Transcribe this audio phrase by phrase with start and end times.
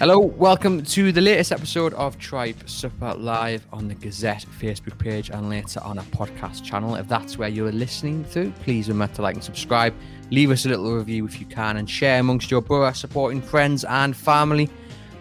[0.00, 5.28] Hello, welcome to the latest episode of Tribe Supper live on the Gazette Facebook page
[5.28, 6.94] and later on our podcast channel.
[6.94, 9.94] If that's where you're listening through, please remember to like and subscribe.
[10.30, 13.84] Leave us a little review if you can and share amongst your Boro supporting friends
[13.84, 14.70] and family.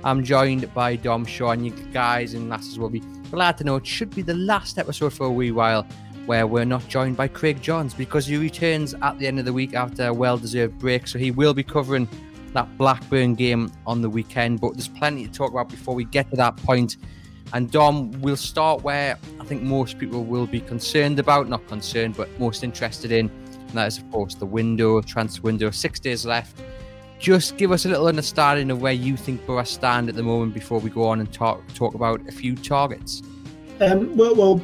[0.05, 3.01] I'm joined by Dom Shaw and you guys and lasses will be
[3.31, 5.85] glad to know it should be the last episode for a wee while
[6.25, 9.51] where we're not joined by Craig Johns because he returns at the end of the
[9.51, 11.05] week after a well-deserved break.
[11.05, 12.07] So he will be covering
[12.53, 14.61] that Blackburn game on the weekend.
[14.61, 16.97] But there's plenty to talk about before we get to that point.
[17.53, 22.15] And Dom, we'll start where I think most people will be concerned about, not concerned,
[22.15, 23.29] but most interested in.
[23.29, 26.61] And that is, of course, the window, transfer window, six days left.
[27.17, 30.53] Just give us a little understanding of where you think Boro stand at the moment
[30.53, 33.21] before we go on and talk talk about a few targets.
[33.81, 34.61] Um, well, well,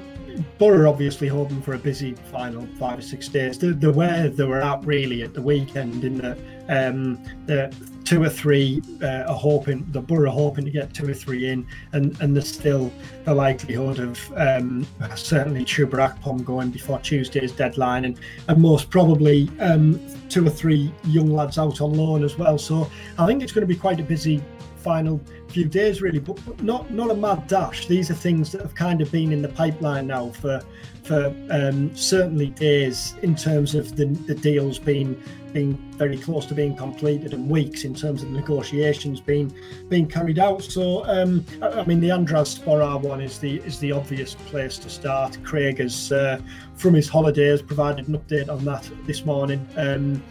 [0.57, 3.57] Boro obviously hoping for a busy final five or six days.
[3.57, 6.37] The, the they were at really at the weekend in that
[6.69, 7.73] um, the
[8.05, 11.49] two or three uh, are hoping the Boro are hoping to get two or three
[11.49, 12.91] in, and and there's still
[13.25, 19.49] the likelihood of um, certainly Chuba Akpom going before Tuesday's deadline, and and most probably
[19.59, 19.99] um,
[20.29, 22.57] two or three young lads out on loan as well.
[22.57, 24.41] So I think it's going to be quite a busy
[24.77, 28.61] final few days really but, but not not a mad dash these are things that
[28.61, 30.61] have kind of been in the pipeline now for
[31.01, 35.19] for um, certainly days in terms of the, the deals being
[35.55, 39.55] being very close to being completed and weeks in terms of the negotiations being
[39.87, 40.61] being carried out.
[40.61, 44.77] So um, I, I mean the Andraz Sporar one is the is the obvious place
[44.79, 45.37] to start.
[45.43, 46.41] Craig has uh,
[46.75, 49.65] from his holidays provided an update on that this morning.
[49.77, 50.21] Um,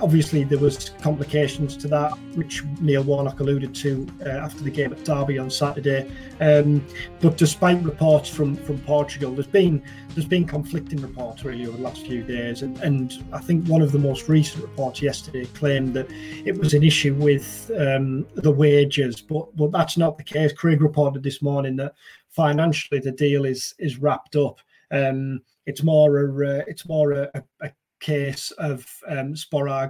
[0.00, 4.92] obviously there was complications to that, which Neil Warnock alluded to uh, after the game
[4.92, 6.10] at Derby on Saturday.
[6.40, 6.84] Um,
[7.20, 9.82] but despite reports from from Portugal, there's been
[10.14, 13.82] there's been conflicting reports really over the last few days, and, and I think one
[13.82, 16.10] of the most recent reports yesterday claimed that
[16.44, 20.52] it was an issue with um, the wages, but but that's not the case.
[20.52, 21.94] Craig reported this morning that
[22.28, 24.58] financially the deal is is wrapped up.
[24.92, 29.34] Um, it's more a uh, it's more a, a, a case of um,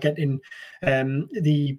[0.01, 0.41] getting
[0.83, 1.79] um, the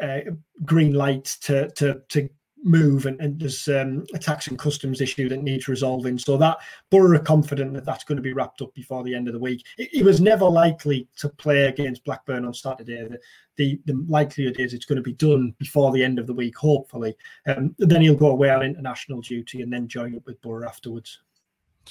[0.00, 0.20] uh,
[0.64, 2.28] green light to to to
[2.64, 6.18] move and, and there's um, a tax and customs issue that needs resolving.
[6.18, 6.58] So that
[6.90, 9.40] Boro are confident that that's going to be wrapped up before the end of the
[9.40, 9.64] week.
[9.76, 13.08] He was never likely to play against Blackburn on Saturday.
[13.08, 13.18] The,
[13.56, 16.56] the, the likelihood is it's going to be done before the end of the week
[16.56, 17.16] hopefully.
[17.46, 21.18] Um, then he'll go away on international duty and then join up with Boro afterwards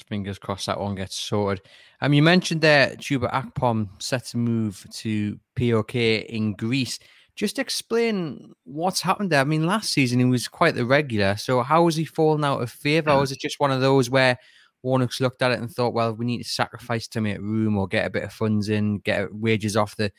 [0.08, 1.64] Fingers crossed that one gets sorted.
[2.00, 6.98] Um, you mentioned there Chuba Akpom set to move to PAOK in Greece.
[7.34, 9.40] Just explain what's happened there.
[9.40, 11.36] I mean, last season he was quite the regular.
[11.36, 13.10] So how has he fallen out of favour?
[13.10, 14.38] Or was it just one of those where
[14.82, 17.86] Warnock's looked at it and thought, well, we need to sacrifice to make room or
[17.86, 20.12] get a bit of funds in, get wages off the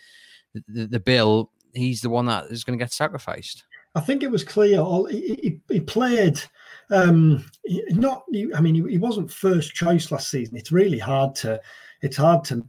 [0.67, 1.51] the, the bill?
[1.73, 3.63] He's the one that is going to get sacrificed.
[3.95, 4.83] I think it was clear.
[5.09, 6.41] He, he, he played.
[6.93, 7.43] Um,
[7.89, 8.23] not.
[8.55, 10.55] I mean, he, wasn't first choice last season.
[10.55, 11.59] It's really hard to.
[12.01, 12.65] It's hard to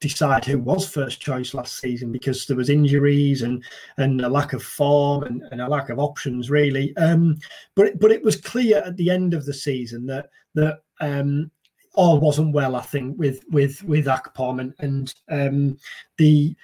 [0.00, 3.62] decide who was first choice last season because there was injuries and
[3.98, 6.96] and a lack of form and, and a lack of options really.
[6.96, 7.38] Um,
[7.74, 11.50] but but it was clear at the end of the season that that um,
[11.94, 12.74] all wasn't well.
[12.74, 15.78] I think with with with Akpom and and um,
[16.18, 16.56] the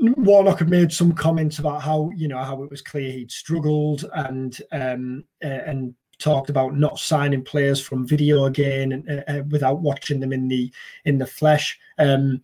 [0.00, 4.04] Warnock had made some comments about how you know how it was clear he'd struggled
[4.14, 9.42] and um, uh, and talked about not signing players from video again and uh, uh,
[9.48, 10.72] without watching them in the
[11.04, 11.78] in the flesh.
[11.98, 12.42] Um,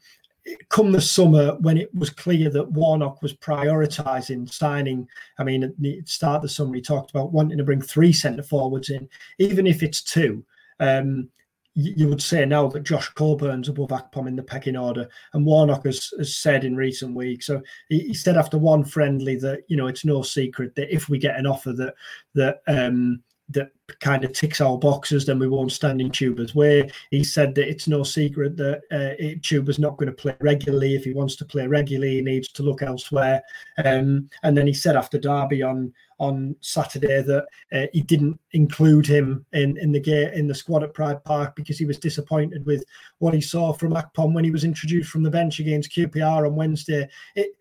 [0.69, 5.09] come the summer when it was clear that Warnock was prioritising signing.
[5.39, 8.13] I mean, at the start of the summer, he talked about wanting to bring three
[8.13, 10.45] centre forwards in, even if it's two.
[10.79, 11.31] Um,
[11.79, 15.85] you would say now that Josh Coburn's above Akpom in the pecking order, and Warnock
[15.85, 17.47] has, has said in recent weeks.
[17.47, 21.11] So he, he, said after one friendly that you know it's no secret that if
[21.11, 21.95] we get an offer that
[22.35, 26.91] that um, that kind of ticks our boxes, then we won't stand in Chuba's way.
[27.11, 30.95] He said that it's no secret that uh, it, Chuba's not going to play regularly.
[30.95, 33.43] If he wants to play regularly, he needs to look elsewhere.
[33.85, 39.07] Um, and then he said after Derby on on Saturday that uh, he didn't include
[39.07, 42.65] him in in the game in the squad at Pride Park because he was disappointed
[42.65, 42.85] with
[43.19, 46.57] what he saw from Akpom when he was introduced from the bench against QPR on
[46.57, 47.09] Wednesday.
[47.35, 47.57] It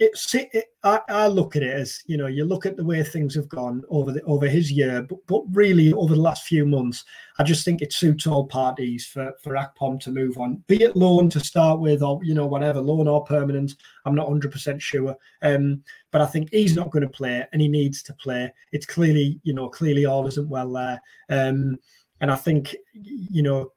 [0.00, 3.02] it's it, I, I look at it as you know you look at the way
[3.02, 6.64] things have gone over the over his year, but, but really over the last few
[6.64, 7.04] months,
[7.38, 10.96] I just think it suits all parties for for Akpom to move on, be it
[10.96, 13.76] loan to start with or you know whatever loan or permanent.
[14.06, 17.60] I'm not 100 percent sure, um, but I think he's not going to play and
[17.60, 18.50] he needs to play.
[18.72, 21.78] It's clearly you know clearly all isn't well there, um,
[22.22, 23.70] and I think you know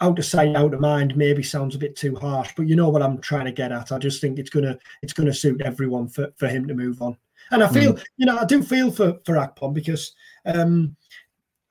[0.00, 2.88] out of sight, out of mind maybe sounds a bit too harsh, but you know
[2.88, 3.92] what I'm trying to get at.
[3.92, 7.16] I just think it's gonna it's gonna suit everyone for, for him to move on.
[7.50, 8.04] And I feel, mm.
[8.16, 10.12] you know, I do feel for for Akpom because
[10.46, 10.96] um,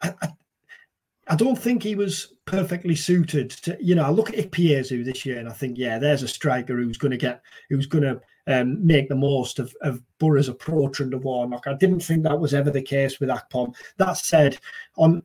[0.02, 0.30] I, I,
[1.30, 3.78] I don't think he was perfectly suited to.
[3.80, 6.76] You know, I look at Ikpeazu this year and I think, yeah, there's a striker
[6.76, 11.00] who's going to get who's going to um, make the most of, of Boro's approach
[11.00, 11.68] under Warnock.
[11.68, 13.74] I didn't think that was ever the case with Akpom.
[13.98, 14.58] That said,
[14.98, 15.24] on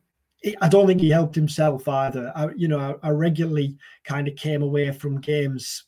[0.61, 2.31] I don't think he helped himself either.
[2.35, 5.85] I, you know, I, I regularly kind of came away from games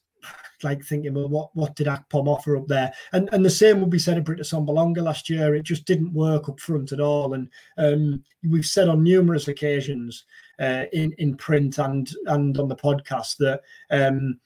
[0.63, 2.93] like thinking, well, what what did Akpom offer up there?
[3.13, 5.55] And and the same would be said of Britt Assombalonga last year.
[5.55, 7.33] It just didn't work up front at all.
[7.33, 10.25] And um, we've said on numerous occasions
[10.59, 14.39] uh, in in print and and on the podcast that um,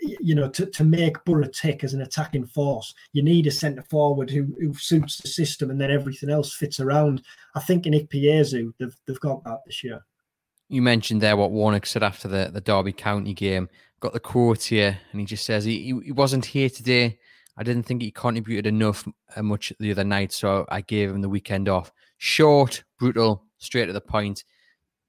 [0.00, 3.82] you know, to, to make Boro tick as an attacking force, you need a centre
[3.82, 7.22] forward who, who suits the system and then everything else fits around.
[7.54, 10.04] I think in Ikpeazu, they've, they've got that this year.
[10.68, 13.68] You mentioned there what Warnock said after the, the Derby County game.
[14.00, 17.18] Got the quote here, and he just says, he, he wasn't here today.
[17.56, 19.06] I didn't think he contributed enough
[19.36, 21.92] uh, much the other night, so I gave him the weekend off.
[22.18, 24.44] Short, brutal, straight to the point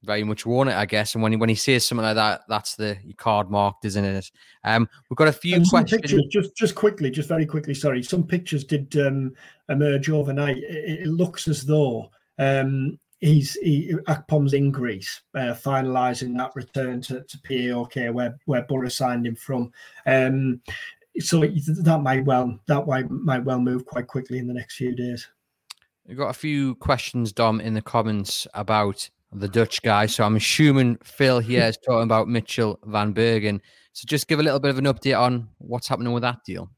[0.06, 1.14] very much Warnock, I guess.
[1.14, 4.32] And when he, when he says something like that, that's the card marked, isn't it?
[4.64, 6.02] Um, we've got a few questions.
[6.02, 7.74] Pictures, just just quickly, just very quickly.
[7.74, 9.34] Sorry, some pictures did um,
[9.70, 10.58] emerge overnight.
[10.58, 12.10] It, it, looks as though
[12.40, 18.64] um, he's he, Akpom's in Greece, uh, finalising that return to, to PAOK where where
[18.64, 19.72] Boro signed him from.
[20.06, 20.62] Um,
[21.20, 24.96] so that might well that might might well move quite quickly in the next few
[24.96, 25.28] days.
[26.08, 30.06] We've got a few questions, Dom, in the comments about the Dutch guy.
[30.06, 33.62] So I'm assuming Phil here is talking about Mitchell Van Bergen.
[33.94, 36.70] So just give a little bit of an update on what's happening with that deal.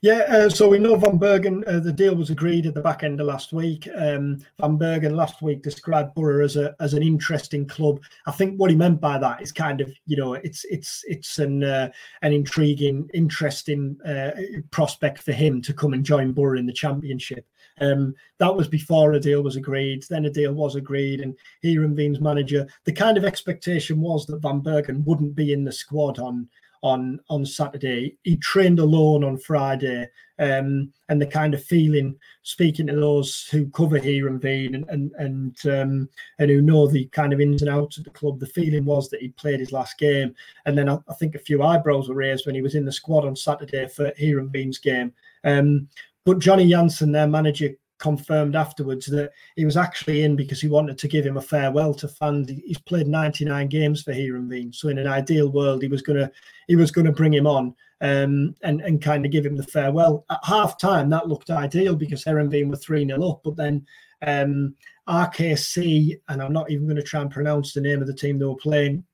[0.00, 3.02] Yeah, uh, so we know Van Bergen, uh, the deal was agreed at the back
[3.02, 3.88] end of last week.
[3.96, 8.00] Um, Van Bergen last week described Boro as a as an interesting club.
[8.26, 11.40] I think what he meant by that is kind of, you know, it's it's it's
[11.40, 11.90] an uh,
[12.22, 14.30] an intriguing, interesting uh,
[14.70, 17.44] prospect for him to come and join Boro in the championship.
[17.80, 20.04] Um, that was before a deal was agreed.
[20.08, 22.68] Then a deal was agreed, and Heerenveen's manager.
[22.84, 26.48] The kind of expectation was that Van Bergen wouldn't be in the squad on
[26.82, 28.16] on on Saturday.
[28.24, 30.08] He trained alone on Friday,
[30.38, 35.56] um, and the kind of feeling, speaking to those who cover here and and and,
[35.66, 36.08] um,
[36.38, 39.08] and who know the kind of ins and outs of the club, the feeling was
[39.10, 40.34] that he played his last game.
[40.66, 42.92] And then I, I think a few eyebrows were raised when he was in the
[42.92, 45.12] squad on Saturday for Heerenveen's game.
[45.44, 45.88] Um,
[46.24, 50.98] but Johnny Jansen, their manager, confirmed afterwards that he was actually in because he wanted
[50.98, 52.48] to give him a farewell to fans.
[52.48, 56.30] He's played 99 games for Heerenveen, so in an ideal world, he was gonna
[56.66, 60.24] he was gonna bring him on um, and and kind of give him the farewell.
[60.30, 63.86] At half time, that looked ideal because Heerenveen were three 0 up, but then
[64.26, 64.74] um,
[65.08, 68.38] RKC, and I'm not even going to try and pronounce the name of the team
[68.38, 69.04] they were playing,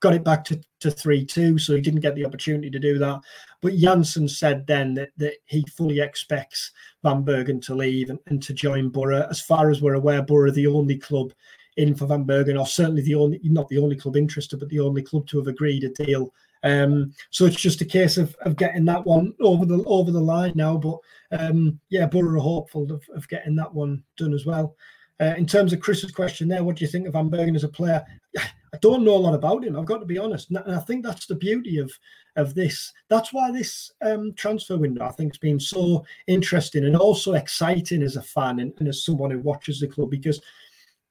[0.00, 2.98] got it back to, to 3 2, so he didn't get the opportunity to do
[2.98, 3.20] that.
[3.60, 6.70] But Jansen said then that, that he fully expects
[7.02, 9.26] Van Bergen to leave and, and to join Boro.
[9.30, 11.32] As far as we're aware, Boro are the only club
[11.76, 14.80] in for Van Bergen, or certainly the only, not the only club interested, but the
[14.80, 16.32] only club to have agreed a deal.
[16.62, 20.20] Um, so it's just a case of, of getting that one over the over the
[20.20, 20.76] line now.
[20.76, 20.98] But
[21.32, 24.76] um, yeah, Boro are hopeful of, of getting that one done as well.
[25.20, 27.64] Uh, in terms of Chris's question there, what do you think of Van Bergen as
[27.64, 28.04] a player?
[28.38, 29.76] I don't know a lot about him.
[29.76, 31.92] I've got to be honest, and I think that's the beauty of
[32.36, 32.92] of this.
[33.08, 38.02] That's why this um, transfer window I think has been so interesting and also exciting
[38.02, 40.40] as a fan and, and, as someone who watches the club because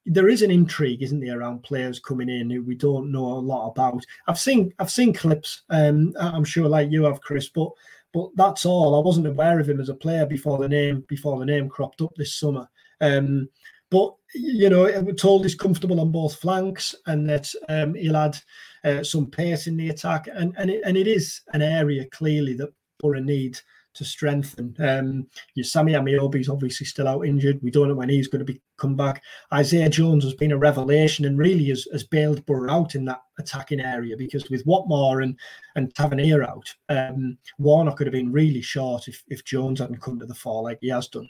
[0.06, 3.38] there is an intrigue, isn't there, around players coming in who we don't know a
[3.38, 4.04] lot about.
[4.26, 5.62] I've seen I've seen clips.
[5.70, 7.70] Um, I'm sure like you have, Chris, but
[8.12, 8.94] but that's all.
[8.94, 12.02] I wasn't aware of him as a player before the name before the name cropped
[12.02, 12.68] up this summer.
[13.00, 13.48] Um,
[13.90, 18.38] but you know, we're told he's comfortable on both flanks and that um, he'll add
[18.84, 22.54] uh, some pace in the attack, and and it, and it is an area clearly
[22.54, 23.58] that Boro need
[23.94, 24.74] to strengthen.
[24.78, 27.62] Um, your Sammy Ameobi is obviously still out injured.
[27.62, 29.22] We don't know when he's going to be come back.
[29.52, 33.22] Isaiah Jones has been a revelation and really has, has bailed Boro out in that
[33.38, 35.38] attacking area because with Watmore and
[35.76, 40.18] and Tavernier out, um, Warnock could have been really short if, if Jones hadn't come
[40.18, 41.28] to the fore like he has done.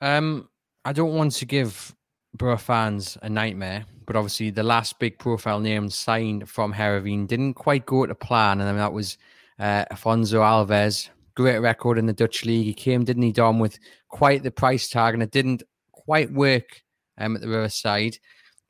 [0.00, 0.48] Um,
[0.84, 1.94] I don't want to give
[2.34, 7.54] Boro fans a nightmare, but obviously the last big profile name signed from Heerenveen didn't
[7.54, 9.18] quite go to plan, and that was
[9.58, 12.66] uh, Afonso Alves, great record in the Dutch league.
[12.66, 15.62] He came, didn't he, Dom, with quite the price tag, and it didn't
[15.92, 16.82] quite work
[17.18, 18.18] um, at the Riverside.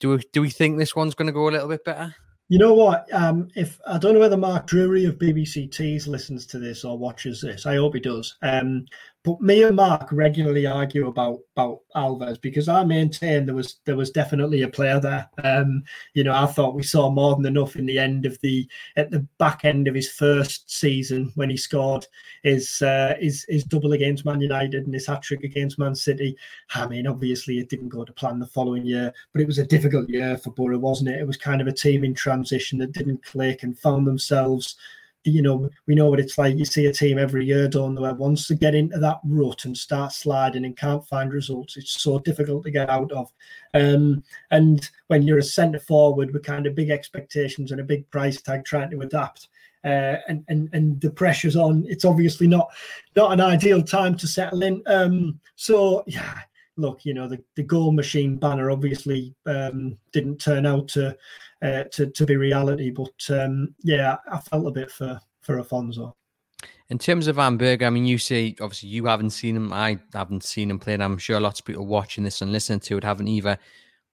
[0.00, 2.14] Do we, do we think this one's going to go a little bit better?
[2.48, 3.06] You know what?
[3.14, 6.98] Um, if I don't know whether Mark Drury of BBC Tees listens to this or
[6.98, 8.36] watches this, I hope he does.
[8.42, 8.84] Um,
[9.24, 13.96] but me and Mark regularly argue about about Alves because I maintain there was there
[13.96, 15.30] was definitely a player there.
[15.44, 18.68] Um, you know, I thought we saw more than enough in the end of the
[18.96, 22.04] at the back end of his first season when he scored
[22.42, 26.36] his uh, his, his double against Man United and his hat trick against Man City.
[26.74, 29.66] I mean, obviously it didn't go to plan the following year, but it was a
[29.66, 31.20] difficult year for Boro, wasn't it?
[31.20, 34.76] It was kind of a team in transition that didn't click and found themselves
[35.24, 36.56] you know, we know what it's like.
[36.56, 38.12] You see a team every year, don't they?
[38.12, 42.18] Once they get into that rut and start sliding and can't find results, it's so
[42.18, 43.32] difficult to get out of.
[43.74, 48.10] Um, and when you're a centre forward with kind of big expectations and a big
[48.10, 49.48] price tag trying to adapt,
[49.84, 52.68] uh, and and and the pressure's on, it's obviously not
[53.16, 54.82] not an ideal time to settle in.
[54.86, 56.40] Um, so yeah,
[56.76, 61.16] look, you know, the, the goal machine banner obviously um, didn't turn out to
[61.62, 66.12] uh, to to be reality, but um, yeah, I felt a bit for for Afonso.
[66.88, 69.72] In terms of Van Bergen, I mean, you say obviously you haven't seen him.
[69.72, 70.94] I haven't seen him play.
[70.94, 73.58] I'm sure lots of people watching this and listening to it haven't either.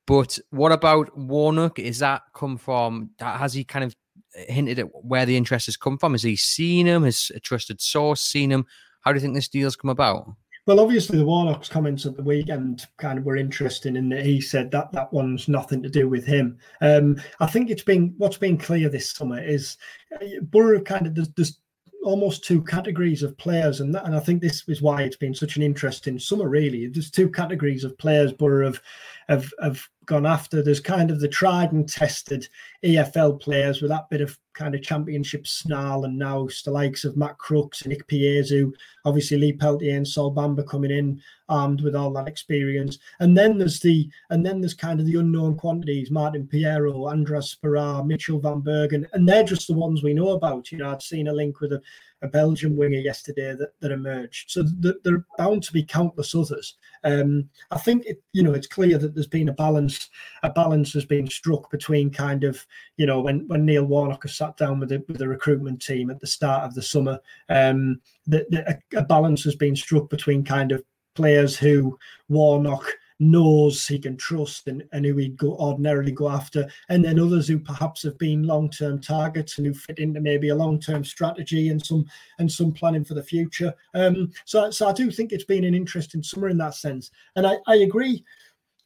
[0.07, 1.77] But what about Warnock?
[1.77, 3.11] Is that come from?
[3.19, 3.95] Has he kind of
[4.33, 6.13] hinted at where the interest has come from?
[6.13, 7.03] Has he seen him?
[7.03, 8.65] Has a trusted source seen him?
[9.01, 10.25] How do you think this deal's come about?
[10.65, 14.39] Well, obviously, the Warnock's comments at the weekend kind of were interesting in that he
[14.39, 16.57] said that that one's nothing to do with him.
[16.81, 19.77] Um, I think it's been what's been clear this summer is
[20.15, 21.59] uh, Boro kind of there's, there's
[22.03, 25.33] almost two categories of players, and that, and I think this is why it's been
[25.33, 26.47] such an interesting summer.
[26.47, 28.81] Really, there's two categories of players Boro have
[29.27, 30.63] have, have gone after.
[30.63, 32.49] There's kind of the tried and tested
[32.83, 37.15] EFL players with that bit of kind of championship snarl, and now the likes of
[37.15, 38.73] Matt Crooks and Ikpeazu,
[39.05, 42.97] obviously Lee Peltier and Sol Bamba coming in armed with all that experience.
[43.19, 47.55] And then there's the and then there's kind of the unknown quantities: Martin Payero, Andraz
[47.55, 50.71] Sporar, Mitchell Van Bergen, and they're just the ones we know about.
[50.71, 51.81] You know, I'd seen a link with a,
[52.21, 54.51] a Belgian winger yesterday that, that emerged.
[54.51, 56.75] So th- there are bound to be countless others.
[57.03, 60.09] Um, I think it, you know it's clear that there's been a balance.
[60.43, 62.65] A balance has been struck between kind of
[62.97, 66.09] you know when when Neil Warnock has sat down with the with the recruitment team
[66.09, 67.19] at the start of the summer.
[67.49, 70.83] Um, that a, a balance has been struck between kind of
[71.15, 71.97] players who
[72.27, 72.85] Warnock
[73.19, 77.47] knows he can trust and, and who he'd go ordinarily go after, and then others
[77.47, 81.85] who perhaps have been long-term targets and who fit into maybe a long-term strategy and
[81.85, 82.05] some
[82.39, 83.73] and some planning for the future.
[83.93, 87.45] Um, so, so I do think it's been an interesting summer in that sense, and
[87.45, 88.23] I, I agree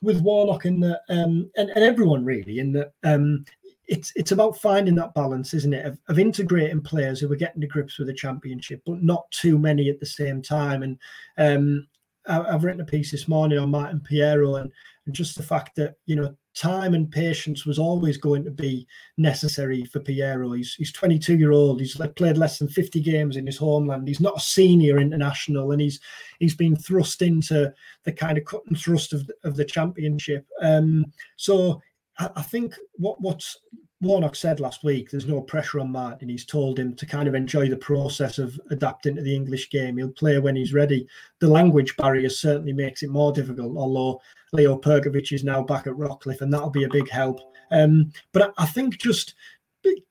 [0.01, 2.93] with Warnock in that, um, and, and everyone really in that.
[3.03, 3.45] Um,
[3.87, 7.61] it's it's about finding that balance, isn't it, of, of integrating players who are getting
[7.61, 10.83] to grips with the championship, but not too many at the same time.
[10.83, 10.97] And
[11.37, 11.87] um,
[12.27, 14.71] I've written a piece this morning on Martin Payero and,
[15.05, 18.87] and just the fact that you know time and patience was always going to be
[19.17, 20.55] necessary for Payero.
[20.55, 21.79] He's he's 22 year old.
[21.79, 24.07] He's played less than 50 games in his homeland.
[24.07, 25.99] He's not a senior international, and he's
[26.39, 30.45] he's been thrust into the kind of cut and thrust of of the championship.
[30.61, 31.81] Um, so
[32.19, 33.57] I, I think what what's
[34.03, 36.29] Warnock said last week there's no pressure on Martin.
[36.29, 39.97] He's told him to kind of enjoy the process of adapting to the English game.
[39.97, 41.07] He'll play when he's ready.
[41.39, 45.93] The language barrier certainly makes it more difficult, although Leo Percovich is now back at
[45.93, 47.39] Rockliffe, and that'll be a big help.
[47.71, 49.33] Um, but I, think just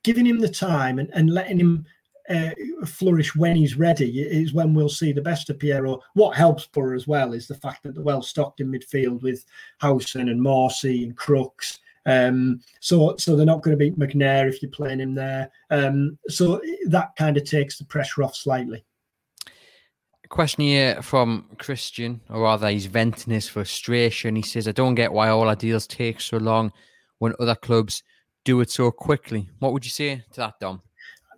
[0.02, 1.86] giving him the time and, and letting him
[2.28, 2.50] uh,
[2.86, 6.00] flourish when he's ready is when we'll see the best of Payero.
[6.14, 9.44] What helps Boro as well is the fact that they're well stocked in midfield with
[9.78, 14.62] Howson and Morsy and Crooks um, so so they're not going to beat McNair if
[14.62, 15.50] you're playing him there.
[15.70, 18.84] Um, so that kind of takes the pressure off slightly.
[20.28, 24.34] Question here from Christian, or rather, he's venting his frustration.
[24.34, 26.72] He says, "I don't get why all our deals take so long
[27.18, 28.02] when other clubs
[28.44, 30.82] do it so quickly." What would you say to that, Dom?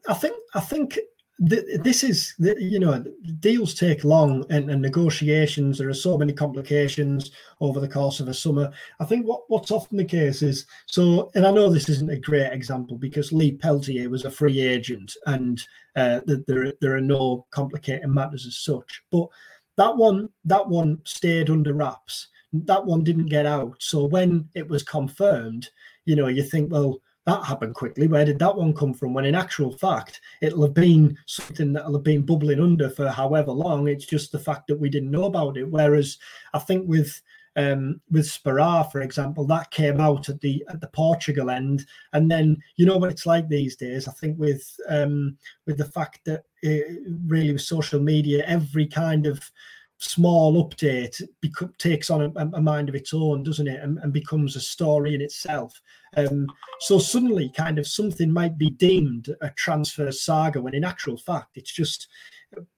[0.08, 0.98] I think I think
[1.38, 3.04] this is you know
[3.40, 8.28] deals take long and, and, negotiations there are so many complications over the course of
[8.28, 8.70] a summer.
[9.00, 12.20] I think what, what's often the case is so and i know this isn't a
[12.20, 15.60] great example because lee peltier was a free agent and
[15.96, 19.28] uh, there, there are no complicated matters as such but
[19.76, 22.28] that one that one stayed under wraps.
[22.52, 23.74] That one didn't get out.
[23.80, 25.68] So when it was confirmed
[26.04, 28.06] you know you think well that happened quickly.
[28.06, 29.14] Where did that one come from?
[29.14, 33.50] When in actual fact, it'll have been something that'll have been bubbling under for however
[33.50, 33.88] long.
[33.88, 35.64] It's just the fact that we didn't know about it.
[35.70, 36.18] Whereas
[36.52, 37.20] I think with
[37.56, 42.30] um, with Sporar, for example, that came out at the at the Portugal end, and
[42.30, 44.08] then you know what it's like these days.
[44.08, 49.26] I think with um, with the fact that it, really with social media, every kind
[49.26, 49.50] of
[49.98, 54.12] small update bec- takes on a, a, mind of its own, doesn't it, and, and
[54.12, 55.80] becomes a story in itself.
[56.16, 56.46] Um,
[56.80, 61.56] so suddenly, kind of something might be deemed a transfer saga when, in actual fact,
[61.56, 62.08] it's just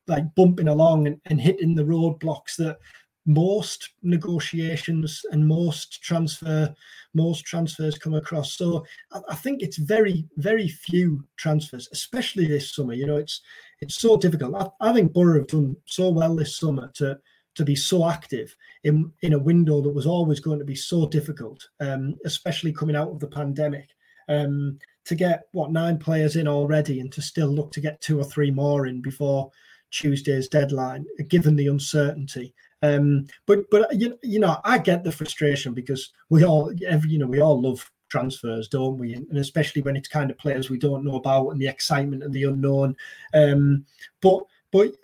[0.06, 2.78] like bumping along and, and hitting the roadblocks that
[3.26, 6.72] most negotiations and most transfer
[7.12, 8.52] most transfers come across.
[8.52, 12.94] So I, I, think it's very very few transfers especially this summer.
[12.94, 13.40] You know it's
[13.80, 17.18] it's so difficult i, I think Boro have done so well this summer to
[17.54, 18.54] to be so active
[18.84, 22.96] in in a window that was always going to be so difficult um, especially coming
[22.96, 23.88] out of the pandemic
[24.28, 28.18] um, to get what nine players in already and to still look to get two
[28.18, 29.50] or three more in before
[29.90, 32.54] Tuesday's deadline, given the uncertainty.
[32.82, 37.18] Um, but but you, you know, I get the frustration because we all every you
[37.18, 39.14] know we all love transfers, don't we?
[39.14, 42.32] And especially when it's kind of players we don't know about and the excitement and
[42.32, 42.96] the unknown.
[43.34, 43.84] Um,
[44.20, 44.94] but but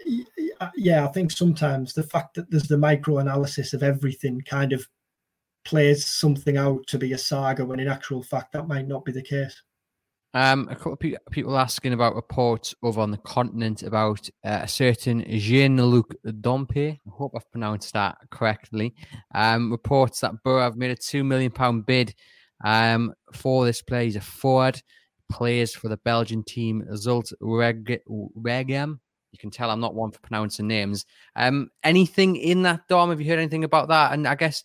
[0.76, 4.86] yeah, I think sometimes the fact that there's the micro analysis of everything kind of
[5.64, 9.12] plays something out to be a saga when in actual fact that might not be
[9.12, 9.62] the case.
[10.34, 10.98] Um, a couple of
[11.30, 16.98] people asking about reports over on the continent about uh, a certain Jean-Luc Dompe.
[17.06, 18.94] I hope I've pronounced that correctly.
[19.34, 22.14] Um, reports that Boro have made a two million pound bid
[22.64, 24.04] um, for this player.
[24.04, 24.82] He's a forward,
[25.30, 28.98] plays for the Belgian team Zulte Regem.
[29.32, 31.06] You can tell I'm not one for pronouncing names.
[31.36, 33.08] Um, anything in that Dom?
[33.08, 34.12] Have you heard anything about that?
[34.12, 34.62] And I guess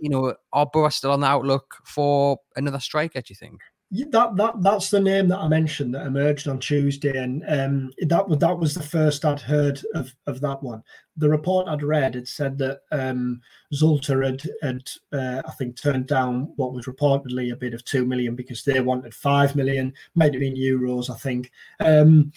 [0.00, 3.20] you know, are Boro still on the outlook for another striker?
[3.20, 3.60] Do you think?
[3.92, 8.26] That that that's the name that I mentioned that emerged on Tuesday, and um, that
[8.26, 10.82] was that was the first I'd heard of of that one.
[11.18, 13.42] The report I'd read had said that um,
[13.74, 18.06] Zulte had had uh, I think turned down what was reportedly a bid of two
[18.06, 21.50] million because they wanted five million, might have been euros, I think.
[21.80, 22.32] Um,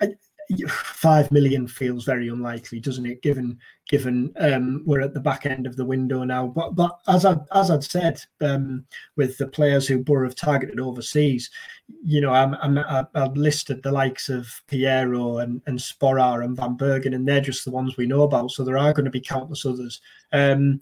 [0.00, 0.08] I,
[0.68, 3.22] five million feels very unlikely, doesn't it?
[3.22, 3.58] Given
[3.88, 6.46] given um, we're at the back end of the window now.
[6.46, 8.84] But but as I as I'd said um,
[9.16, 11.50] with the players who Boro have targeted overseas,
[12.04, 16.76] you know, I'm, I'm I've listed the likes of Payero and and Sporar and Van
[16.76, 18.50] Bergen, and they're just the ones we know about.
[18.50, 20.00] So there are going to be countless others.
[20.32, 20.80] Um,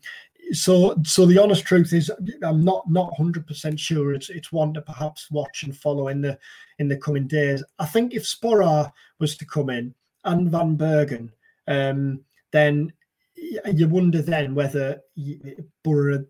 [0.52, 2.10] so so the honest truth is
[2.42, 6.38] i'm not not 100% sure it's it's one to perhaps watch and follow in the
[6.78, 7.62] in the coming days.
[7.78, 11.32] I think if Sporar was to come in and van bergen
[11.68, 12.20] um,
[12.52, 12.92] then
[13.36, 15.00] you wonder then whether
[15.84, 16.24] Boro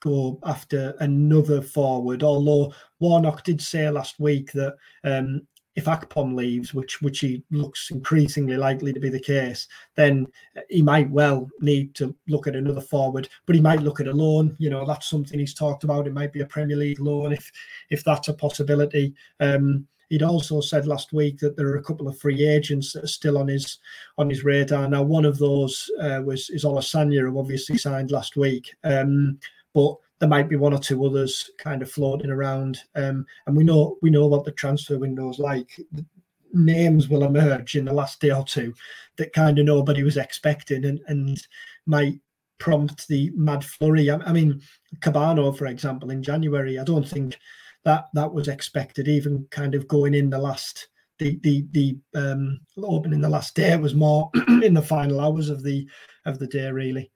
[0.00, 2.22] go after another forward.
[2.22, 5.46] Although warnock did say last week that um,
[5.80, 9.66] if Akpom leaves, which which he looks increasingly likely to be the case,
[9.96, 10.26] then
[10.68, 13.28] he might well need to look at another forward.
[13.46, 14.54] But he might look at a loan.
[14.58, 16.06] You know, that's something he's talked about.
[16.06, 17.50] It might be a Premier League loan if
[17.88, 19.14] if that's a possibility.
[19.40, 23.04] Um, he'd also said last week that there are a couple of free agents that
[23.04, 23.78] are still on his
[24.18, 24.86] on his radar.
[24.86, 28.74] Now, one of those uh, was is Olusanya, who obviously signed last week.
[28.84, 29.38] Um,
[29.72, 32.78] but there might be one or two others kind of floating around.
[32.94, 35.70] Um, and we know we know what the transfer window is like.
[36.52, 38.74] Names will emerge in the last day or two
[39.16, 41.46] that kind of nobody was expecting and, and
[41.86, 42.20] might
[42.58, 44.10] prompt the mad flurry.
[44.10, 44.60] I, I mean,
[44.98, 47.38] Kebano, for example, in January, I don't think
[47.84, 52.60] that that was expected, even kind of going in the last the the the um
[52.82, 54.30] opening the last day was more
[54.62, 55.86] in the final hours of the
[56.26, 57.10] of the day really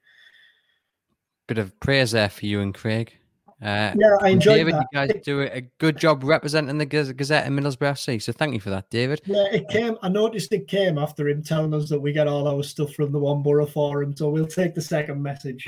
[1.47, 3.13] bit of praise there for you and Craig.
[3.61, 4.85] Uh, yeah, I enjoyed David, that.
[4.91, 8.21] you guys do a good job representing the Gazette and Middlesbrough FC.
[8.21, 9.21] So thank you for that, David.
[9.25, 9.97] Yeah, it came.
[10.01, 13.13] I noticed it came after him telling us that we get all our stuff from
[13.13, 14.15] the One Borough Forum.
[14.15, 15.65] So we'll take the second message.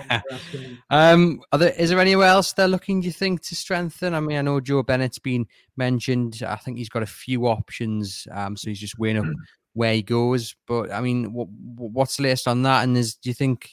[0.90, 3.00] um, are there, is there anywhere else they're looking?
[3.00, 4.14] Do you think to strengthen?
[4.14, 5.46] I mean, I know Joe Bennett's been
[5.76, 6.42] mentioned.
[6.46, 8.26] I think he's got a few options.
[8.32, 9.26] Um, so he's just weighing up
[9.74, 10.54] where he goes.
[10.66, 12.84] But I mean, what, what's the latest on that?
[12.84, 13.70] And is do you think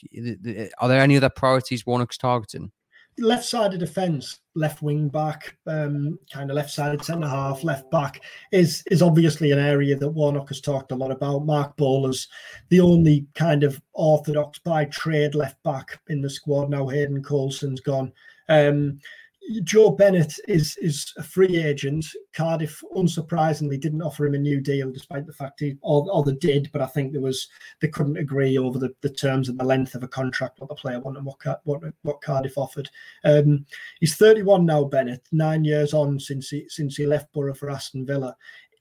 [0.78, 2.72] are there any other priorities Warnock's targeting?
[3.18, 7.90] Left side of defence, left wing back, um, kind of left sided centre half, left
[7.90, 11.44] back is is obviously an area that Warnock has talked a lot about.
[11.44, 12.28] Marc Bola's
[12.70, 16.86] the only kind of orthodox by trade left back in the squad now.
[16.86, 18.12] Hayden Coulson's gone.
[18.48, 19.00] Um,
[19.64, 22.06] Joe Bennett is is a free agent.
[22.32, 26.34] Cardiff, unsurprisingly, didn't offer him a new deal, despite the fact he or, or they
[26.34, 27.48] did, but I think there was
[27.80, 30.74] they couldn't agree over the, the terms and the length of a contract what the
[30.74, 32.88] player wanted what what, what Cardiff offered.
[33.24, 33.66] Um,
[33.98, 38.06] he's 31 now, Bennett, nine years on since he since he left Boro for Aston
[38.06, 38.36] Villa.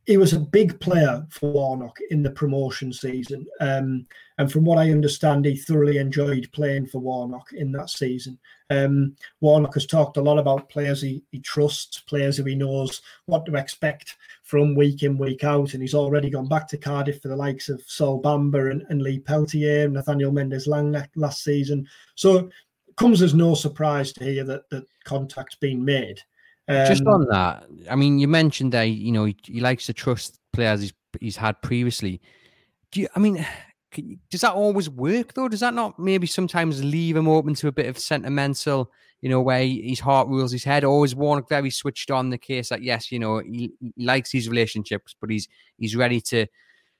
[0.06, 3.46] He was a big player for Warnock in the promotion season.
[3.60, 4.08] Um,
[4.40, 8.40] and from what I understand, he thoroughly enjoyed playing for Warnock in that season.
[8.72, 13.02] Um, Warnock has talked a lot about players he, he trusts, players who he knows
[13.26, 15.74] what to expect from week in, week out.
[15.74, 19.02] And he's already gone back to Cardiff for the likes of Sol Bamba and, and
[19.02, 21.88] Lee Peltier and Nathaniel Mendez-Laing last season.
[22.16, 22.50] So
[22.96, 26.22] comes as no surprise to hear that, that contact's been made.
[26.70, 29.94] Um, Just on that, I mean, you mentioned that you know he, he likes to
[29.94, 32.22] trust players he's he's had previously.
[32.92, 33.08] Do you?
[33.16, 33.46] I mean,
[33.96, 35.48] you, does that always work though?
[35.48, 39.42] Does that not maybe sometimes leave him open to a bit of sentimental, you know,
[39.42, 40.84] where he, his heart rules his head?
[40.84, 44.48] Always Warnock very switched on the case that yes, you know, he, he likes these
[44.48, 46.46] relationships, but he's he's ready to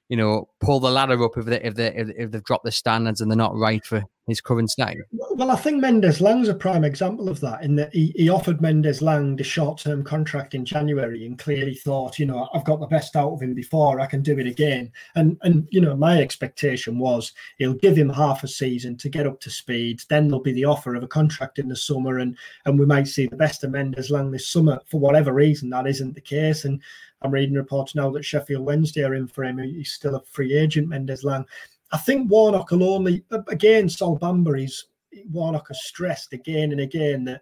[0.10, 3.22] you know, pull the ladder up if they if they if they've dropped the standards
[3.22, 4.98] and they're not right for his current side.
[5.12, 7.64] Well, I think Mendez-Laing's a prime example of that.
[7.64, 12.28] In that he, he offered Mendez-Laing the short-term contract in January and clearly thought, you
[12.28, 14.92] know, I've got the best out of him before, I can do it again.
[15.16, 19.28] And and you know, my expectation was he'll give him half a season to get
[19.28, 20.02] up to speed.
[20.10, 23.08] Then there'll be the offer of a contract in the summer, and and we might
[23.08, 24.80] see the best of Mendez-Laing this summer.
[24.88, 26.66] For whatever reason, that isn't the case.
[26.66, 26.82] And
[27.22, 29.58] I'm reading reports now that Sheffield Wednesday are in for him.
[29.58, 31.46] He's still a free agent, Mendez-Laing.
[31.92, 34.86] I think Warnock will only, again, Sol Bamba, he's,
[35.32, 37.42] Warnock has stressed again and again that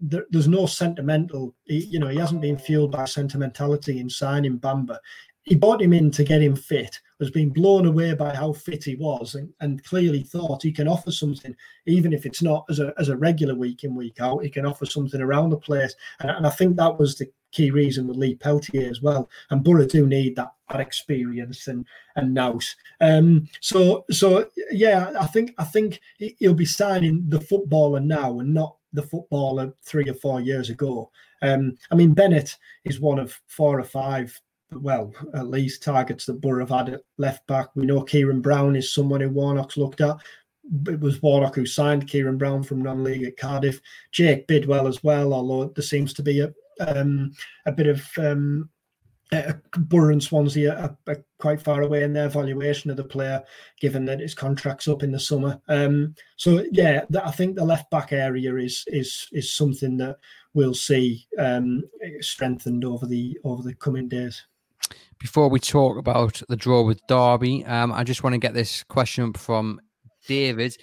[0.00, 4.58] there, there's no sentimental, he, you know, he hasn't been fueled by sentimentality in signing
[4.58, 4.98] Bamba.
[5.44, 8.84] He bought him in to get him fit, was been blown away by how fit
[8.84, 11.54] he was, and, and clearly thought he can offer something,
[11.86, 14.66] even if it's not as a, as a regular week in, week out, he can
[14.66, 15.94] offer something around the place.
[16.20, 19.30] And, and I think that was the key reason with Lee Peltier as well.
[19.50, 22.74] And Boro do need that, that experience and and nous.
[23.00, 28.52] Um, so so yeah, I think I think he'll be signing the footballer now and
[28.52, 31.10] not the footballer three or four years ago.
[31.40, 34.38] Um, I mean Bennett is one of four or five.
[34.74, 37.68] Well, at least targets that Boro have had at left back.
[37.74, 40.16] We know Ciaron Brown is someone who Warnock's looked at
[40.88, 43.80] it was Warnock who signed Ciaron Brown from non-league at Cardiff.
[44.12, 47.32] Jake Bidwell as well, although there seems to be a, um,
[47.66, 48.70] a bit of um,
[49.32, 53.42] uh, Boro and Swansea are, are, quite far away in their valuation of the player,
[53.80, 55.60] given that his contract's up in the summer.
[55.68, 60.18] Um, so yeah, I think the left back area is is is something that
[60.54, 61.82] we'll see um,
[62.20, 64.44] strengthened over the over the coming days.
[65.18, 68.82] Before we talk about the draw with Derby, um, I just want to get this
[68.82, 69.80] question from
[70.26, 70.76] David.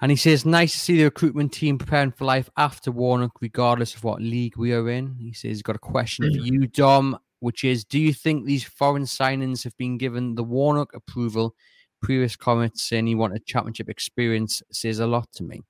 [0.00, 3.94] And he says, nice to see the recruitment team preparing for life after Warnock, regardless
[3.94, 5.14] of what league we are in.
[5.18, 8.64] He says he's got a question for you, Dom, which is Do you think these
[8.64, 11.54] foreign signings have been given the Warnock approval?
[12.00, 15.60] Previous comments saying he wanted championship experience says a lot to me.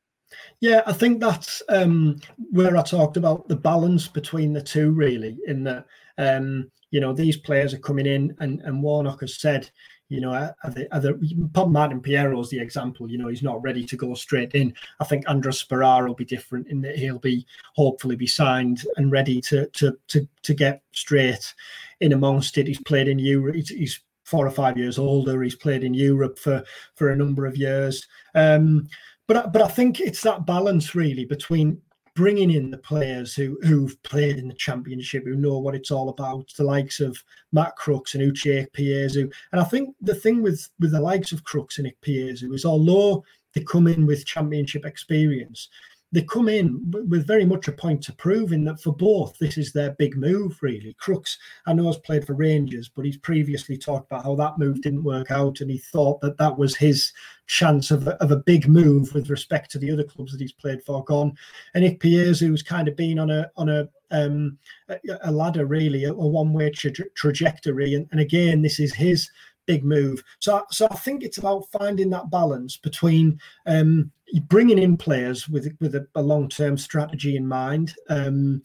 [0.61, 5.39] Yeah, I think that's um, where I talked about the balance between the two, really,
[5.49, 5.87] in that,
[6.21, 9.71] um, you know, these players are coming in, and, and Warnock has said,
[10.09, 13.09] you know, are the, are the, Martin Payero is the example.
[13.09, 14.75] You know, he's not ready to go straight in.
[14.99, 19.13] I think Andraz Sporar will be different in that he'll be hopefully be signed and
[19.13, 21.55] ready to to to to get straight
[22.01, 22.67] in amongst it.
[22.67, 23.55] He's played in Europe.
[23.55, 25.41] He's, he's four or five years older.
[25.43, 26.65] He's played in Europe for
[26.97, 28.05] for a number of years.
[28.35, 28.89] Um,
[29.29, 31.81] but but I think it's that balance really between
[32.15, 36.09] bringing in the players who who've played in the championship, who know what it's all
[36.09, 39.33] about, the likes of Matt Crooks and Uche Ikpeazu.
[39.53, 43.25] And I think the thing with with the likes of Crooks and Ikpeazu is although
[43.55, 45.69] they come in with championship experience,
[46.13, 49.57] they come in with very much a point to prove in that for both, this
[49.57, 50.95] is their big move, really.
[50.99, 54.83] Crooks, I know, has played for Rangers, but he's previously talked about how that move
[54.83, 57.13] didn't work out, and he thought that that was his
[57.47, 60.83] chance of, of a big move with respect to the other clubs that he's played
[60.85, 61.37] for gone.
[61.75, 66.05] And Ikpeazu, who's kind of been on a on a um, a, a ladder, really,
[66.05, 67.95] a, a one way tra- trajectory.
[67.95, 69.31] And, and again, this is his
[69.67, 70.23] big move.
[70.39, 74.11] So, so I think it's about finding that balance between um,
[74.49, 78.63] bringing in players with with a, a long term strategy in mind, um,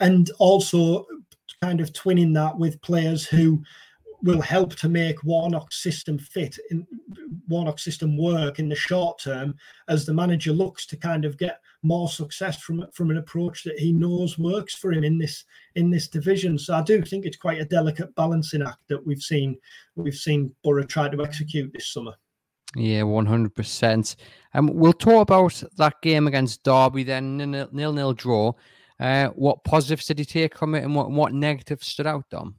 [0.00, 1.06] and also
[1.62, 3.62] kind of twinning that with players who
[4.22, 6.86] will help to make Warnock's system fit in
[7.48, 9.54] Warnock's system work in the short term
[9.88, 13.78] as the manager looks to kind of get more success from from an approach that
[13.78, 15.44] he knows works for him in this
[15.76, 16.58] in this division.
[16.58, 19.56] So I do think it's quite a delicate balancing act that we've seen
[19.94, 22.14] we've seen Boro try to execute this summer.
[22.74, 24.16] Yeah, one hundred percent.
[24.54, 28.52] And we'll talk about that game against Derby then nil nil, nil draw.
[28.98, 32.56] Uh, what positives did you take from it, and what what negatives stood out, Dom?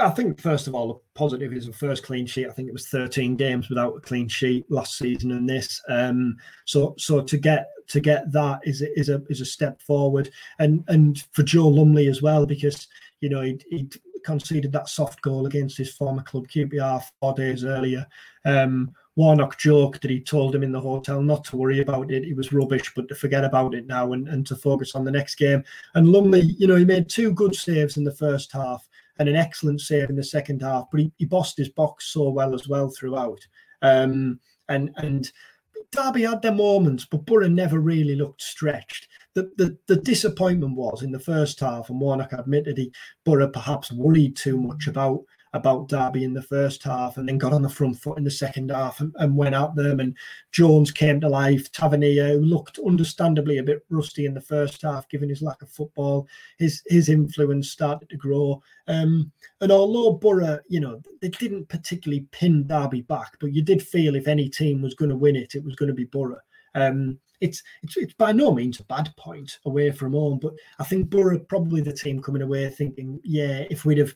[0.00, 2.48] I think first of all, the positive is the first clean sheet.
[2.48, 5.80] I think it was 13 games without a clean sheet last season, and this.
[5.88, 10.30] Um, so so to get to get that is is a is a step forward,
[10.58, 12.88] and and for Joe Lumley as well because
[13.20, 13.88] you know he, he
[14.24, 18.06] conceded that soft goal against his former club QPR four days earlier.
[18.44, 22.24] Um, Warnock joked that he told him in the hotel not to worry about it.
[22.24, 25.10] It was rubbish, but to forget about it now and, and to focus on the
[25.12, 25.62] next game.
[25.94, 29.36] And Lumley, you know, he made two good saves in the first half and an
[29.36, 32.68] excellent save in the second half, but he, he bossed his box so well as
[32.68, 33.40] well throughout.
[33.82, 35.30] Um, and and
[35.90, 39.08] Derby had their moments, but Boro never really looked stretched.
[39.34, 42.92] The, the the disappointment was in the first half, and Warnock admitted he
[43.24, 45.22] Boro perhaps worried too much about
[45.54, 48.30] about Derby in the first half and then got on the front foot in the
[48.30, 50.00] second half and, and went at them.
[50.00, 50.16] And
[50.50, 51.70] Jones came to life.
[51.70, 55.70] Tavernier, who looked understandably a bit rusty in the first half, given his lack of
[55.70, 56.26] football,
[56.58, 58.60] his his influence started to grow.
[58.88, 63.80] Um, and although Boro, you know, they didn't particularly pin Derby back, but you did
[63.82, 66.38] feel if any team was going to win it, it was going to be Boro.
[66.74, 70.84] Um, it's, it's it's by no means a bad point away from home, but I
[70.84, 74.14] think Boro probably the team coming away thinking, yeah, if we'd have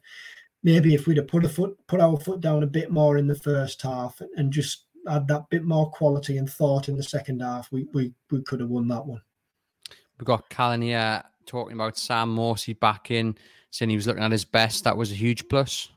[0.63, 3.27] maybe if we'd have put a foot put our foot down a bit more in
[3.27, 7.41] the first half and just had that bit more quality and thought in the second
[7.41, 9.23] half, we we, we could have won that one.
[10.19, 13.37] We've got Callan here talking about Sam Morsy back in,
[13.71, 14.85] saying he was looking at his best.
[14.85, 15.89] That was a huge plus.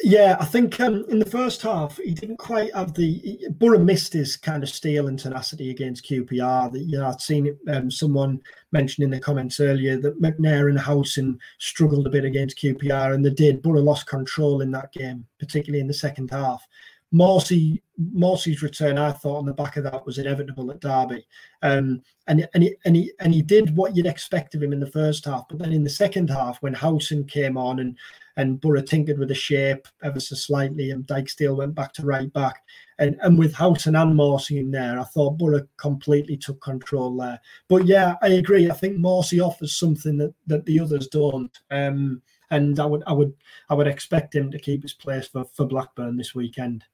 [0.00, 4.14] Yeah, I think um, in the first half he didn't quite have the Boro missed
[4.14, 6.72] his kind of steel and tenacity against QPR.
[6.72, 8.40] That you know, I'd seen um, someone
[8.72, 13.24] mention in the comments earlier that McNair and Howson struggled a bit against QPR, and
[13.24, 13.62] they did.
[13.62, 16.66] Boro lost control in that game, particularly in the second half.
[17.12, 21.26] Morsy Morsy's return, I thought, on the back of that was inevitable at Derby,
[21.62, 24.80] um, and and he, and he and he did what you'd expect of him in
[24.80, 25.46] the first half.
[25.48, 27.98] But then in the second half, when Howson came on and
[28.36, 32.32] and Boro tinkered with the shape ever so slightly, and Dijksteel went back to right
[32.32, 32.62] back.
[32.98, 37.40] And and with Howson and Morsy in there, I thought Boro completely took control there.
[37.68, 38.70] But yeah, I agree.
[38.70, 41.56] I think Morsy offers something that, that the others don't.
[41.70, 43.34] Um, and I would I would
[43.68, 46.84] I would expect him to keep his place for, for Blackburn this weekend.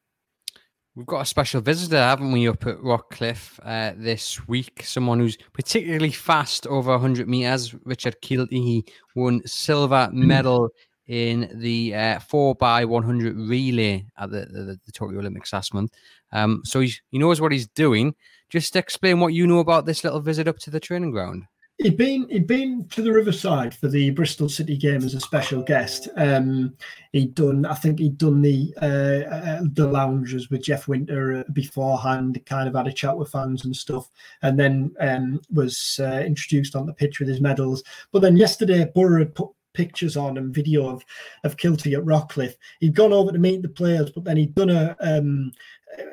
[0.99, 4.83] We've got a special visitor, haven't we, up at Rockliffe uh, this week?
[4.83, 7.73] Someone who's particularly fast over 100 metres.
[7.85, 8.85] Richard Kilty he
[9.15, 10.71] won silver medal
[11.07, 15.93] in the uh, 4 by 100 relay at the, the, the Tokyo Olympics last month.
[16.33, 18.13] Um, so he knows what he's doing.
[18.51, 21.45] Just explain what you know about this little visit up to the training ground.
[21.79, 25.63] He'd been he'd been to the Riverside for the Bristol City game as a special
[25.63, 26.09] guest.
[26.17, 26.75] Um,
[27.13, 32.41] he'd done I think he'd done the uh, uh, the lounges with Jeff Winter beforehand.
[32.47, 34.11] Kind of had a chat with fans and stuff,
[34.43, 37.85] and then um, was uh, introduced on the pitch with his medals.
[38.11, 41.05] But then yesterday, Boro had put pictures on and video of
[41.45, 42.57] of Kilty at Rockliffe.
[42.81, 45.53] He'd gone over to meet the players, but then he'd done a um,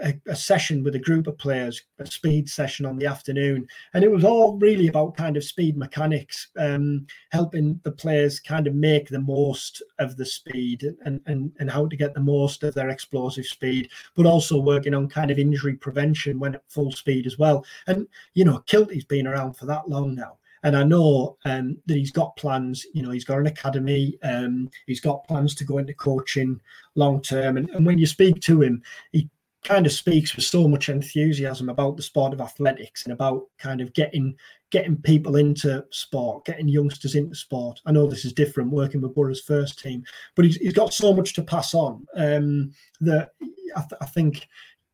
[0.04, 4.04] a, a, session with a group of players, a speed session on the afternoon, and
[4.04, 8.76] it was all really about kind of speed mechanics, um, helping the players kind of
[8.76, 12.76] make the most of the speed and, and and how to get the most of
[12.76, 17.26] their explosive speed, but also working on kind of injury prevention when at full speed
[17.26, 17.66] as well.
[17.88, 21.96] And you know, Kilty's been around for that long now and I know um, that
[21.96, 22.88] he's got plans.
[22.92, 24.18] You know, he's got an academy.
[24.24, 26.60] Um, he's got plans to go into coaching
[26.96, 27.58] long term.
[27.58, 29.30] And, and when you speak to him, he
[29.64, 33.80] kind of speaks with so much enthusiasm about the sport of athletics and about kind
[33.80, 34.36] of getting
[34.72, 37.80] getting people into sport, getting youngsters into sport.
[37.86, 40.04] I know this is different working with Boro's first team,
[40.36, 43.34] but he's, he's got so much to pass on um, that
[43.76, 44.48] I, th- I think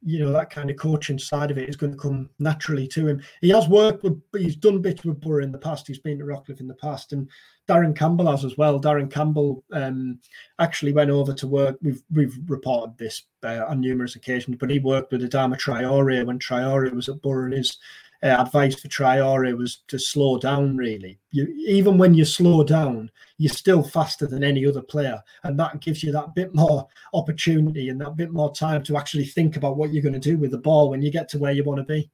[0.03, 3.07] you know that kind of coaching side of it is going to come naturally to
[3.07, 3.21] him.
[3.41, 5.87] He has worked with, he's done bits with Boro in the past.
[5.87, 7.29] He's been to Rockliffe in the past, and
[7.67, 8.79] Darren Campbell has as well.
[8.79, 10.19] Darren Campbell um,
[10.59, 11.77] actually went over to work.
[11.81, 16.39] We've we've reported this uh, on numerous occasions, but he worked with Adama Traore when
[16.39, 17.77] Traore was at Boro, and his
[18.23, 20.77] uh, advice for Traore was to slow down.
[20.77, 25.59] Really, you, even when you slow down, you're still faster than any other player, and
[25.59, 29.57] that gives you that bit more opportunity and that bit more time to actually think
[29.57, 31.63] about what you're going to do with the ball when you get to where you
[31.63, 32.09] want to be.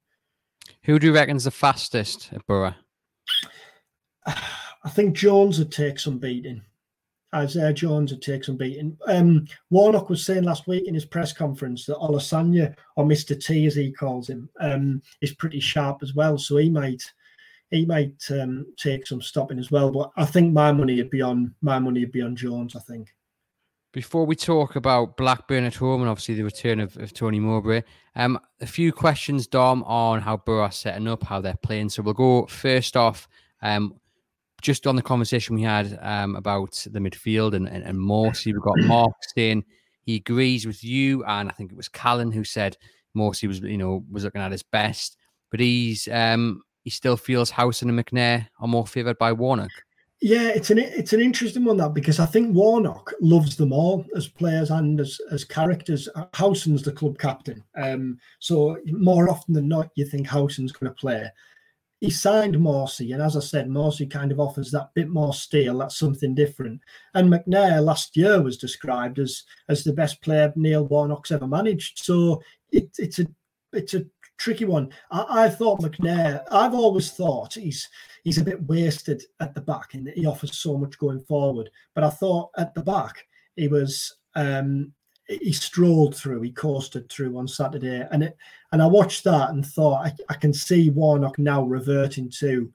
[0.83, 2.73] Who do you reckon's the fastest at Boro?
[4.25, 6.61] I think Jones would take some beating.
[7.37, 8.97] Isaiah Jones would take some beating.
[9.07, 13.39] Um, Warnock was saying last week in his press conference that Olusanya, or Mr.
[13.39, 16.37] T as he calls him, um, is pretty sharp as well.
[16.37, 17.03] So he might
[17.69, 19.91] he might um, take some stopping as well.
[19.91, 22.75] But I think my money would be on my money would be on Jones.
[22.75, 23.13] I think.
[23.93, 27.81] Before we talk about Blackburn at home and obviously the return of, of Tony Mowbray,
[28.15, 31.89] um, a few questions, Dom, on how Boro are setting up, how they're playing.
[31.89, 33.27] So we'll go first off.
[33.61, 33.95] Um,
[34.67, 38.61] just on the conversation we had um, about the midfield and, and, and Morsy, we've
[38.61, 39.63] got Mark saying
[40.01, 42.75] he agrees with you, and I think it was Callan who said
[43.15, 45.15] Morsy was, you know, was looking at his best,
[45.51, 49.71] but he's um, he still feels Howson and McNair are more favoured by Warnock.
[50.19, 54.05] Yeah, it's an it's an interesting one that because I think Warnock loves them all
[54.17, 56.09] as players and as as characters.
[56.33, 60.99] Howson's the club captain, um, so more often than not, you think Howson's going to
[60.99, 61.31] play.
[61.99, 65.79] He signed Morsy, and as I said, Morsy kind of offers that bit more steel.
[65.79, 66.81] That's something different.
[67.15, 71.99] And McNair last year was described as as the best player Neil Warnock's ever managed.
[71.99, 73.25] So it, it's a
[73.73, 74.05] it's a
[74.37, 74.91] tricky one.
[75.09, 76.43] I, I, thought McNair.
[76.51, 77.89] I've always thought he's
[78.23, 81.71] he's a bit wasted at the back, and he offers so much going forward.
[81.95, 84.15] But I thought at the back he was.
[84.35, 84.93] Um,
[85.27, 88.37] he strolled through, he coasted through on Saturday, and it,
[88.71, 92.71] and I watched that and thought I, I can see Warnock now reverting to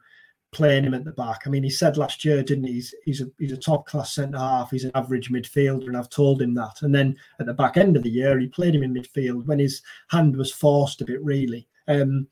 [0.52, 1.42] playing him at the back.
[1.46, 2.74] I mean, he said last year, didn't he?
[2.74, 4.70] He's, he's a he's a top class centre half.
[4.70, 6.82] He's an average midfielder, and I've told him that.
[6.82, 9.58] And then at the back end of the year, he played him in midfield when
[9.58, 11.66] his hand was forced a bit, really.
[11.88, 12.28] Um,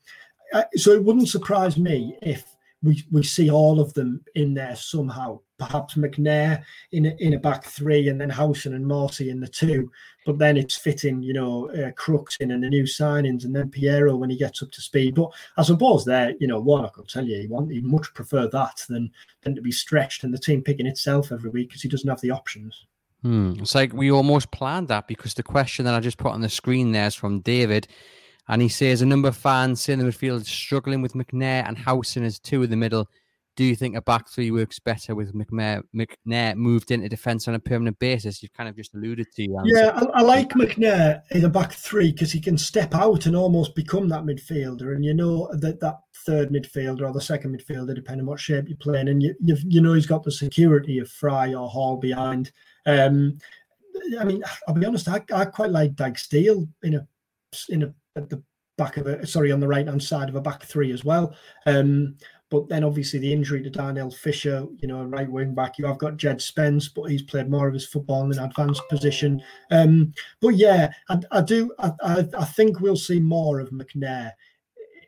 [0.75, 2.45] so it wouldn't surprise me if
[2.83, 5.39] we we see all of them in there somehow.
[5.61, 9.47] Perhaps McNair in a, in a back three, and then Howson and Morsy in the
[9.47, 9.91] two.
[10.25, 13.69] But then it's fitting, you know, uh, Crooks in and the new signings, and then
[13.69, 15.13] Payero when he gets up to speed.
[15.13, 18.47] But I suppose there, you know, Warnock will tell you he want he much prefer
[18.47, 19.11] that than
[19.43, 22.21] than to be stretched and the team picking itself every week because he doesn't have
[22.21, 22.85] the options.
[23.21, 23.53] Hmm.
[23.59, 26.49] It's like we almost planned that because the question that I just put on the
[26.49, 27.87] screen there is from David.
[28.47, 32.23] And he says a number of fans say the midfield struggling with McNair and Howson
[32.23, 33.07] as two in the middle.
[33.61, 37.53] Do you think a back three works better with McNair, McNair moved into defence on
[37.53, 38.41] a permanent basis?
[38.41, 39.43] You've kind of just alluded to.
[39.65, 43.35] Yeah, I, I, like McNair in a back three because he can step out and
[43.35, 44.95] almost become that midfielder.
[44.95, 48.67] And you know that that third midfielder or the second midfielder, depending on what shape
[48.67, 52.51] you're playing, and you you know he's got the security of Fry or Hall behind.
[52.87, 53.37] Um,
[54.19, 57.07] I mean, I'll be honest, I, I quite like Dijksteel in a
[57.69, 58.41] in a at the
[58.79, 61.35] back of a sorry on the right hand side of a back three as well.
[61.67, 62.17] Um,
[62.51, 65.77] but then obviously the injury to Darnell Fisher, you know, right wing back.
[65.77, 68.83] You have got Jed Spence, but he's played more of his football in an advanced
[68.89, 69.41] position.
[69.71, 71.73] Um, but yeah, I, I do.
[71.79, 71.93] I,
[72.37, 74.33] I, think we'll see more of McNair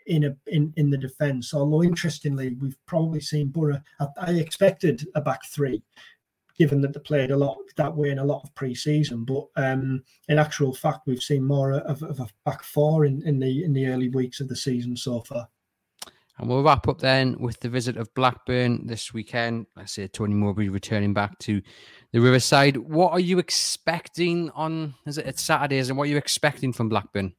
[0.08, 1.53] in a in in the defence.
[1.53, 3.82] Although interestingly, we've probably seen Boro.
[3.99, 5.84] I, I expected a back three
[6.58, 9.25] given that they played a lot that way in a lot of pre-season.
[9.25, 13.39] But um, in actual fact, we've seen more of, of a back four in, in
[13.39, 15.49] the in the early weeks of the season so far.
[16.38, 19.67] And we'll wrap up then with the visit of Blackburn this weekend.
[19.78, 21.62] I say Tony Mowbray returning back to
[22.12, 22.78] the Riverside.
[22.78, 26.89] What are you expecting on is it it's Saturdays and what are you expecting from
[26.89, 27.34] Blackburn?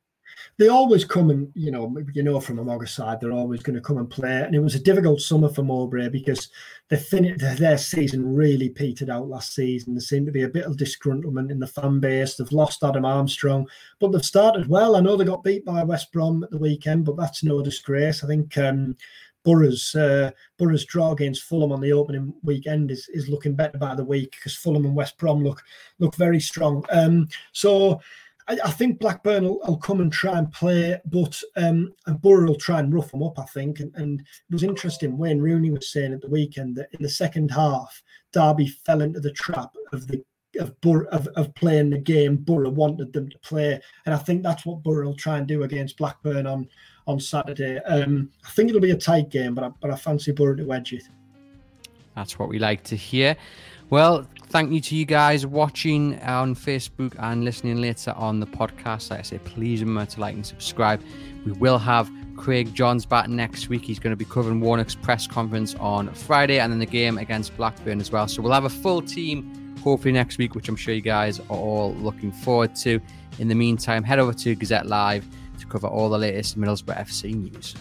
[0.58, 3.74] They always come and you know you know from a Moga side they're always going
[3.74, 4.42] to come and play.
[4.42, 6.48] And it was a difficult summer for Mowbray because
[6.88, 9.94] they finished their season really petered out last season.
[9.94, 12.36] There seemed to be a bit of disgruntlement in the fan base.
[12.36, 13.66] They've lost Adam Armstrong
[13.98, 14.96] but they've started well.
[14.96, 18.22] I know they got beat by West Brom at the weekend but that's no disgrace.
[18.22, 18.96] I think um,
[19.44, 23.94] Boro's uh, Boro's draw against Fulham on the opening weekend is, is looking better by
[23.94, 25.62] the week because Fulham and West Brom look
[25.98, 26.84] look very strong.
[26.90, 28.00] Um, so
[28.48, 32.46] I, I think Blackburn will, will, come and try and play, but um, and Boro
[32.46, 33.80] will try and rough them up, I think.
[33.80, 35.16] And, and it was interesting.
[35.16, 38.02] Wayne Rooney was saying at the weekend that in the second half,
[38.32, 40.22] Derby fell into the trap of the
[40.60, 44.42] of, Bur- of, of playing the game Boro wanted them to play, and I think
[44.42, 46.68] that's what Boro will try and do against Blackburn on
[47.06, 47.78] on Saturday.
[47.80, 50.64] Um, I think it'll be a tight game, but I, but I fancy Boro to
[50.64, 51.04] wedge it.
[52.14, 53.36] That's what we like to hear.
[53.90, 59.10] Well, thank you to you guys watching on Facebook and listening later on the podcast.
[59.10, 61.02] Like I say, please remember to like and subscribe.
[61.44, 63.84] We will have Craig Johns back next week.
[63.84, 67.56] He's going to be covering Warnock's press conference on Friday and then the game against
[67.56, 68.26] Blackburn as well.
[68.26, 71.56] So we'll have a full team hopefully next week, which I'm sure you guys are
[71.56, 73.00] all looking forward to.
[73.38, 75.26] In the meantime, head over to Gazette Live
[75.60, 77.74] to cover all the latest Middlesbrough FC news.